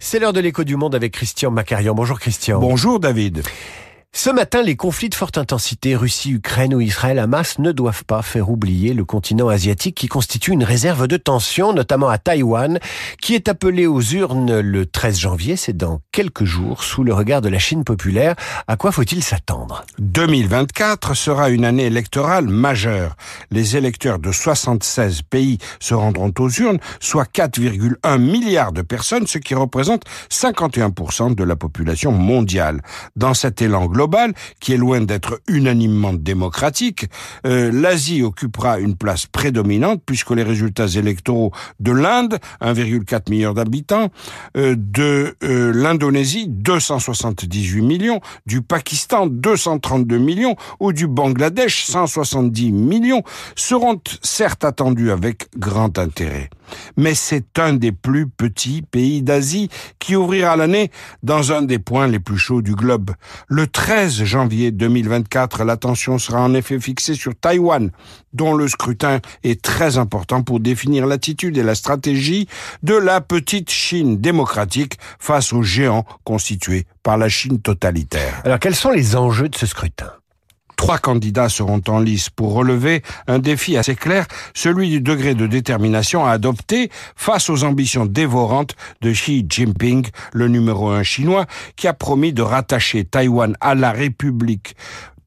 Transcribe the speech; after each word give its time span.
C'est 0.00 0.18
l'heure 0.18 0.32
de 0.32 0.40
l'écho 0.40 0.64
du 0.64 0.76
monde 0.76 0.94
avec 0.94 1.12
Christian 1.12 1.50
Macarian. 1.50 1.94
Bonjour 1.94 2.20
Christian. 2.20 2.60
Bonjour 2.60 3.00
David. 3.00 3.42
Ce 4.16 4.30
matin, 4.30 4.62
les 4.62 4.76
conflits 4.76 5.08
de 5.08 5.16
forte 5.16 5.38
intensité, 5.38 5.96
Russie-Ukraine 5.96 6.72
ou 6.72 6.80
Israël-Hamas, 6.80 7.58
ne 7.58 7.72
doivent 7.72 8.04
pas 8.04 8.22
faire 8.22 8.48
oublier 8.48 8.94
le 8.94 9.04
continent 9.04 9.48
asiatique 9.48 9.96
qui 9.96 10.06
constitue 10.06 10.52
une 10.52 10.62
réserve 10.62 11.08
de 11.08 11.16
tension, 11.16 11.72
notamment 11.72 12.08
à 12.08 12.18
Taïwan, 12.18 12.78
qui 13.20 13.34
est 13.34 13.48
appelé 13.48 13.88
aux 13.88 14.00
urnes 14.00 14.60
le 14.60 14.86
13 14.86 15.18
janvier, 15.18 15.56
c'est 15.56 15.76
dans 15.76 16.00
quelques 16.12 16.44
jours, 16.44 16.84
sous 16.84 17.02
le 17.02 17.12
regard 17.12 17.40
de 17.40 17.48
la 17.48 17.58
Chine 17.58 17.82
populaire. 17.82 18.36
À 18.68 18.76
quoi 18.76 18.92
faut-il 18.92 19.20
s'attendre? 19.20 19.84
2024 19.98 21.14
sera 21.14 21.50
une 21.50 21.64
année 21.64 21.86
électorale 21.86 22.46
majeure. 22.46 23.16
Les 23.50 23.76
électeurs 23.76 24.20
de 24.20 24.30
76 24.30 25.22
pays 25.22 25.58
se 25.80 25.92
rendront 25.92 26.32
aux 26.38 26.50
urnes, 26.50 26.78
soit 27.00 27.28
4,1 27.28 28.18
milliards 28.18 28.72
de 28.72 28.82
personnes, 28.82 29.26
ce 29.26 29.38
qui 29.38 29.56
représente 29.56 30.04
51% 30.30 31.34
de 31.34 31.42
la 31.42 31.56
population 31.56 32.12
mondiale. 32.12 32.80
Dans 33.16 33.34
cet 33.34 33.60
élan 33.60 33.86
global, 33.86 34.03
qui 34.60 34.72
est 34.72 34.76
loin 34.76 35.00
d'être 35.00 35.40
unanimement 35.48 36.12
démocratique, 36.12 37.06
euh, 37.46 37.70
l'Asie 37.72 38.22
occupera 38.22 38.78
une 38.78 38.96
place 38.96 39.26
prédominante 39.26 40.02
puisque 40.04 40.30
les 40.30 40.42
résultats 40.42 40.86
électoraux 40.86 41.52
de 41.80 41.92
l'Inde, 41.92 42.38
1,4 42.60 43.30
milliard 43.30 43.54
d'habitants, 43.54 44.10
euh, 44.56 44.74
de 44.76 45.36
euh, 45.42 45.72
l'Indonésie, 45.74 46.46
278 46.48 47.82
millions, 47.82 48.20
du 48.46 48.62
Pakistan, 48.62 49.26
232 49.26 50.18
millions, 50.18 50.56
ou 50.80 50.92
du 50.92 51.06
Bangladesh, 51.06 51.84
170 51.84 52.72
millions, 52.72 53.22
seront 53.56 54.00
certes 54.22 54.64
attendus 54.64 55.10
avec 55.10 55.48
grand 55.56 55.98
intérêt 55.98 56.50
mais 56.96 57.14
c'est 57.14 57.58
un 57.58 57.74
des 57.74 57.92
plus 57.92 58.28
petits 58.28 58.82
pays 58.82 59.22
d'Asie 59.22 59.68
qui 59.98 60.16
ouvrira 60.16 60.56
l'année 60.56 60.90
dans 61.22 61.52
un 61.52 61.62
des 61.62 61.78
points 61.78 62.06
les 62.06 62.20
plus 62.20 62.38
chauds 62.38 62.62
du 62.62 62.74
globe. 62.74 63.10
Le 63.48 63.66
13 63.66 63.93
janvier 64.02 64.72
2024, 64.72 65.64
l'attention 65.64 66.18
sera 66.18 66.42
en 66.42 66.52
effet 66.54 66.80
fixée 66.80 67.14
sur 67.14 67.34
Taïwan, 67.34 67.90
dont 68.32 68.54
le 68.54 68.66
scrutin 68.66 69.20
est 69.44 69.62
très 69.62 69.98
important 69.98 70.42
pour 70.42 70.58
définir 70.60 71.06
l'attitude 71.06 71.56
et 71.56 71.62
la 71.62 71.74
stratégie 71.74 72.48
de 72.82 72.94
la 72.94 73.20
petite 73.20 73.70
Chine 73.70 74.20
démocratique 74.20 74.98
face 75.18 75.52
aux 75.52 75.62
géants 75.62 76.04
constitués 76.24 76.86
par 77.02 77.18
la 77.18 77.28
Chine 77.28 77.60
totalitaire. 77.60 78.42
Alors 78.44 78.58
quels 78.58 78.74
sont 78.74 78.90
les 78.90 79.14
enjeux 79.14 79.48
de 79.48 79.56
ce 79.56 79.66
scrutin? 79.66 80.10
Trois 80.84 80.98
candidats 80.98 81.48
seront 81.48 81.80
en 81.88 81.98
lice 81.98 82.28
pour 82.28 82.52
relever 82.52 83.02
un 83.26 83.38
défi 83.38 83.78
assez 83.78 83.94
clair, 83.94 84.26
celui 84.52 84.90
du 84.90 85.00
degré 85.00 85.34
de 85.34 85.46
détermination 85.46 86.26
à 86.26 86.32
adopter 86.32 86.90
face 87.16 87.48
aux 87.48 87.64
ambitions 87.64 88.04
dévorantes 88.04 88.76
de 89.00 89.10
Xi 89.10 89.46
Jinping, 89.48 90.06
le 90.34 90.48
numéro 90.48 90.90
un 90.90 91.02
chinois, 91.02 91.46
qui 91.76 91.88
a 91.88 91.94
promis 91.94 92.34
de 92.34 92.42
rattacher 92.42 93.06
Taïwan 93.06 93.56
à 93.62 93.74
la 93.74 93.92
République 93.92 94.76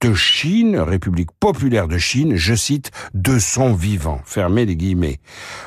de 0.02 0.13
Chine, 0.13 0.78
République 0.78 1.31
populaire 1.39 1.88
de 1.88 1.97
Chine, 1.97 2.35
je 2.35 2.53
cite, 2.53 2.91
de 3.16 3.39
son 3.39 3.73
vivant, 3.73 4.22
fermez 4.25 4.66
les 4.66 4.75
guillemets. 4.75 5.19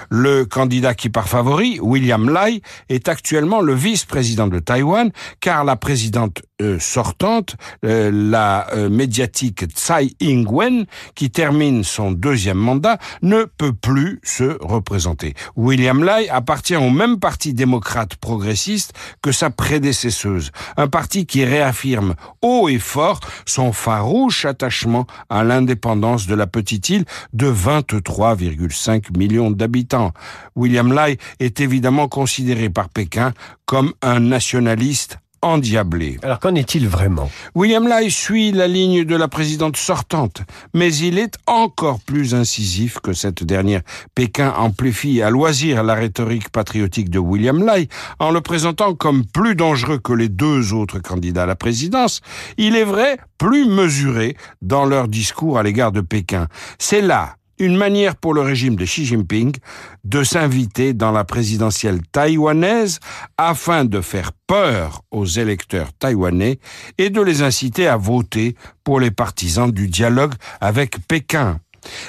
Le 0.09 0.45
candidat 0.45 0.95
qui 0.95 1.11
part 1.11 1.29
favori, 1.29 1.81
William 1.81 2.31
Lai, 2.33 2.63
est 2.89 3.09
actuellement 3.09 3.61
le 3.61 3.75
vice-président 3.75 4.47
de 4.47 4.61
Taïwan, 4.61 5.11
car 5.41 5.65
la 5.65 5.77
présidente 5.77 6.43
euh, 6.61 6.79
sortante, 6.79 7.57
euh, 7.85 8.11
la 8.13 8.69
euh, 8.75 8.91
médiatique 8.91 9.65
Tsai 9.75 10.15
Ing-wen, 10.21 10.87
qui 11.15 11.31
termine 11.31 11.85
son 11.85 12.13
deuxième 12.13 12.59
mandat, 12.59 12.99
ne 13.23 13.45
peut 13.45 13.73
plus 13.73 14.21
se 14.23 14.59
représenter. 14.61 15.35
William 15.57 16.05
Lai 16.05 16.29
appartient 16.29 16.77
au 16.77 16.91
même 16.91 17.19
parti 17.19 17.55
démocrate 17.55 18.17
progressiste 18.17 18.93
que 19.23 19.33
sa 19.33 19.51
prédécesseuse, 19.51 20.51
un 20.77 20.89
parti 20.89 21.27
qui 21.27 21.45
réaffirme 21.45 22.15
haut 22.43 22.69
et 22.69 22.79
fort 22.79 23.21
son 23.47 23.73
farouche 23.73 24.45
attachement 24.45 25.07
à 25.29 25.45
l'indépendance 25.45 26.27
de 26.27 26.35
la 26.35 26.47
petite 26.47 26.89
île 26.91 27.05
de 27.33 27.51
23,5 27.51 29.17
millions 29.17 29.51
d'habitants. 29.51 30.13
William 30.57 30.93
Lai 30.93 31.19
est 31.39 31.61
évidemment 31.61 32.09
considéré 32.09 32.69
par 32.69 32.89
Pékin 32.89 33.33
comme 33.65 33.93
un 34.03 34.19
nationaliste 34.19 35.20
endiablé. 35.43 36.19
Alors 36.23 36.39
qu'en 36.39 36.55
est-il 36.55 36.89
vraiment? 36.89 37.31
William 37.55 37.89
Lai 37.89 38.11
suit 38.11 38.53
la 38.53 38.69
ligne 38.69 39.05
de 39.05 39.17
la 39.17 39.29
présidente 39.29 39.77
sortante, 39.77 40.43
mais 40.75 40.95
il 40.95 41.19
est 41.19 41.35
encore 41.47 42.01
plus 42.01 42.35
incisif 42.35 42.99
que 43.01 43.13
cette 43.13 43.45
dernière. 43.45 43.83
Pékin 44.15 44.53
amplifie 44.57 45.23
à 45.23 45.31
loisir 45.31 45.83
la 45.83 45.95
rhétorique 45.95 46.51
patriotique 46.51 47.11
de 47.11 47.19
William 47.19 47.65
Lai 47.65 47.89
en 48.19 48.31
le 48.31 48.41
présentant 48.41 48.95
comme 48.95 49.25
plus 49.25 49.55
dangereux 49.55 49.99
que 49.99 50.13
les 50.13 50.29
deux 50.29 50.73
autres 50.73 50.99
candidats 50.99 51.45
à 51.45 51.47
la 51.47 51.57
présidence. 51.57 52.21
Il 52.59 52.77
est 52.77 52.85
vrai, 52.85 53.19
plus 53.39 53.67
mesuré 53.67 54.37
dans 54.61 54.85
leur 54.85 55.09
discours 55.09 55.59
à 55.59 55.63
l'égard 55.63 55.93
de 55.93 56.01
Pékin. 56.01 56.47
C'est 56.79 57.01
là 57.01 57.37
une 57.61 57.77
manière 57.77 58.17
pour 58.17 58.35
le 58.35 58.41
régime 58.41 58.75
de 58.75 58.85
Xi 58.85 59.05
Jinping 59.05 59.55
de 60.03 60.25
s'inviter 60.25 60.95
dans 60.95 61.13
la 61.13 61.25
présidentielle 61.25 62.01
taïwanaise 62.11 62.99
afin 63.37 63.85
de 63.85 64.01
faire 64.01 64.33
peur 64.47 65.03
aux 65.11 65.27
électeurs 65.27 65.93
taïwanais 65.93 66.59
et 66.99 67.11
de 67.11 67.21
les 67.21 67.43
inciter 67.43 67.87
à 67.87 67.97
voter 67.97 68.57
pour 68.83 68.99
les 68.99 69.11
partisans 69.11 69.71
du 69.71 69.89
dialogue 69.89 70.33
avec 70.61 71.07
Pékin. 71.07 71.61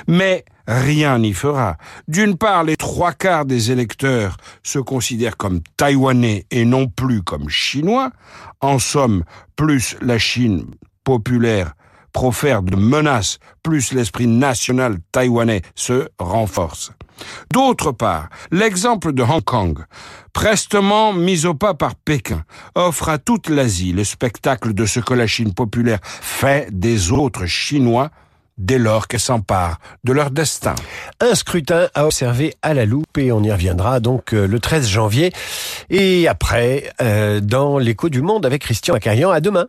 Mais 0.07 0.45
rien 0.67 1.19
n'y 1.19 1.33
fera. 1.33 1.77
D'une 2.07 2.37
part, 2.37 2.63
les 2.63 2.77
trois 2.77 3.11
quarts 3.11 3.45
des 3.45 3.71
électeurs 3.71 4.37
se 4.63 4.79
considèrent 4.79 5.37
comme 5.37 5.59
taïwanais 5.75 6.45
et 6.49 6.63
non 6.63 6.87
plus 6.87 7.23
comme 7.23 7.49
chinois. 7.49 8.11
En 8.61 8.79
somme, 8.79 9.23
plus 9.55 9.97
la 10.01 10.17
Chine 10.17 10.65
populaire 11.03 11.73
profère 12.11 12.61
de 12.61 12.75
menaces, 12.75 13.39
plus 13.63 13.93
l'esprit 13.93 14.27
national 14.27 14.97
taïwanais 15.11 15.61
se 15.75 16.07
renforce. 16.19 16.91
D'autre 17.51 17.91
part, 17.91 18.29
l'exemple 18.51 19.13
de 19.13 19.23
Hong 19.23 19.43
Kong, 19.43 19.79
prestement 20.33 21.13
mis 21.13 21.45
au 21.45 21.53
pas 21.53 21.73
par 21.73 21.95
Pékin, 21.95 22.43
offre 22.75 23.09
à 23.09 23.17
toute 23.17 23.49
l'Asie 23.49 23.93
le 23.93 24.03
spectacle 24.03 24.73
de 24.73 24.85
ce 24.85 24.99
que 24.99 25.13
la 25.13 25.27
Chine 25.27 25.53
populaire 25.53 25.99
fait 26.03 26.67
des 26.71 27.11
autres 27.11 27.45
Chinois 27.45 28.09
dès 28.57 28.77
lors 28.77 29.07
qu'elle 29.07 29.19
s'empare 29.19 29.79
de 30.03 30.13
leur 30.13 30.29
destin. 30.31 30.75
Un 31.19 31.35
scrutin 31.35 31.89
à 31.93 32.05
observer 32.05 32.53
à 32.61 32.73
la 32.73 32.85
loupe 32.85 33.17
et 33.17 33.31
on 33.31 33.43
y 33.43 33.51
reviendra 33.51 33.99
donc 33.99 34.33
euh, 34.33 34.47
le 34.47 34.59
13 34.59 34.87
janvier 34.87 35.31
et 35.89 36.27
après 36.27 36.91
euh, 37.01 37.39
dans 37.39 37.79
l'écho 37.79 38.09
du 38.09 38.21
monde 38.21 38.45
avec 38.45 38.61
Christian 38.61 38.93
Acarian. 38.93 39.31
À 39.31 39.39
demain. 39.39 39.59